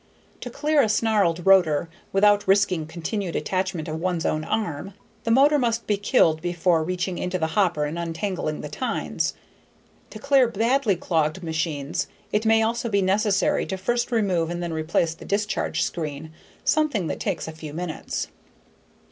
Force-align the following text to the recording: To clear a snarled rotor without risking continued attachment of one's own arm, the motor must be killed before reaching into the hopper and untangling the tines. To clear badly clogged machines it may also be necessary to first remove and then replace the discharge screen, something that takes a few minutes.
To 0.39 0.49
clear 0.49 0.81
a 0.81 0.89
snarled 0.89 1.45
rotor 1.45 1.87
without 2.11 2.47
risking 2.47 2.87
continued 2.87 3.35
attachment 3.35 3.87
of 3.87 3.99
one's 4.01 4.25
own 4.25 4.43
arm, 4.43 4.95
the 5.25 5.29
motor 5.29 5.59
must 5.59 5.85
be 5.85 5.95
killed 5.95 6.41
before 6.41 6.83
reaching 6.83 7.19
into 7.19 7.37
the 7.37 7.45
hopper 7.53 7.85
and 7.85 7.99
untangling 7.99 8.61
the 8.61 8.67
tines. 8.67 9.35
To 10.09 10.17
clear 10.17 10.47
badly 10.47 10.95
clogged 10.95 11.43
machines 11.43 12.07
it 12.31 12.47
may 12.47 12.63
also 12.63 12.89
be 12.89 13.03
necessary 13.03 13.67
to 13.67 13.77
first 13.77 14.11
remove 14.11 14.49
and 14.49 14.63
then 14.63 14.73
replace 14.73 15.13
the 15.13 15.23
discharge 15.23 15.83
screen, 15.83 16.31
something 16.63 17.05
that 17.05 17.19
takes 17.19 17.47
a 17.47 17.51
few 17.51 17.71
minutes. 17.71 18.29